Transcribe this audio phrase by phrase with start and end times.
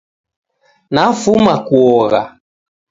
[0.93, 2.21] Nafuma kuogha.